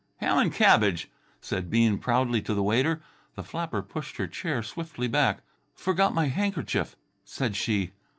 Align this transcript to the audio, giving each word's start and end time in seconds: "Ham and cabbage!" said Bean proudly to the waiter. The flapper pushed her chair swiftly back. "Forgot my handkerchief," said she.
"Ham 0.17 0.39
and 0.39 0.51
cabbage!" 0.51 1.11
said 1.41 1.69
Bean 1.69 1.99
proudly 1.99 2.41
to 2.41 2.55
the 2.55 2.63
waiter. 2.63 3.03
The 3.35 3.43
flapper 3.43 3.83
pushed 3.83 4.17
her 4.17 4.25
chair 4.25 4.63
swiftly 4.63 5.07
back. 5.07 5.43
"Forgot 5.75 6.15
my 6.15 6.25
handkerchief," 6.25 6.95
said 7.23 7.55
she. 7.55 7.91